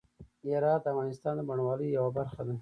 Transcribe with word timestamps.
هرات 0.49 0.81
د 0.83 0.87
افغانستان 0.93 1.33
د 1.37 1.41
بڼوالۍ 1.49 1.87
یوه 1.89 2.11
برخه 2.17 2.41
ده. 2.47 2.53